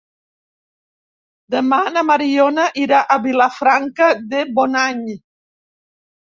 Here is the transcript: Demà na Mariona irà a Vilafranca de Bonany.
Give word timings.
Demà 1.55 1.77
na 1.97 2.03
Mariona 2.07 2.65
irà 2.85 3.03
a 3.17 3.19
Vilafranca 3.27 4.09
de 4.33 4.41
Bonany. 4.57 5.05